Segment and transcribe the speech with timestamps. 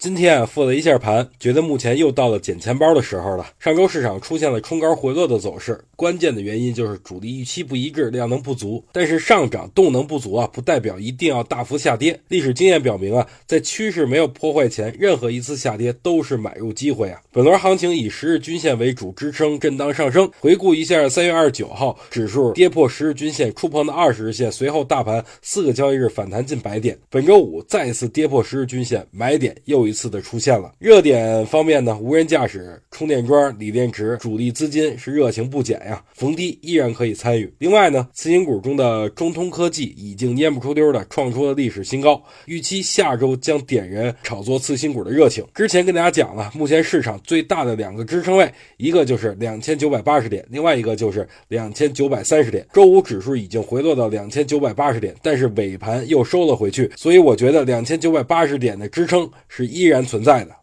[0.00, 3.46] 今天啊，复了一下盘，觉得目前又到了捡钱包的时候了。
[3.58, 8.82] 上周市场出现了冲高回落的走势，关键的原因就是主力预期不一致，量能不足。
[8.92, 12.18] 但是上涨动能不足啊，不代表一定要大幅下跌。
[12.28, 17.20] 历史经验表明啊，在趋势没有破坏前，任何一次下跌都是买入机会啊。
[17.30, 20.30] 本轮行情以十日均线为主支撑，震荡上升。
[20.40, 26.98] 回顾一下三月二十九号指数跌破十日均线，触碰的二十日线，随后大盘四个交易日反弹近百点。
[27.10, 30.72] 本周五再次跌破十日均线，买点又一次的出现了。
[30.78, 37.52] 热点方面呢，无人驾驶、充电桩、锂电池，主力资金是热情不减呀，逢低依然可以参与。
[37.58, 45.44] 另外呢，次新股中的中通科技已经蔫不出溜的创出了历史新高，预期下周将点燃炒作次新股的热情。
[45.54, 52.64] 之前跟大家讲了，目前市场最大的两个支撑位，一个就是两千九百八十点，另外一个就是两千九百三十点。
[52.72, 60.54] 周五指数已经回落到两千九百八十点，但是尾盘又收了回去，所以我觉得两千九百八十点的支撑是一依然存在的。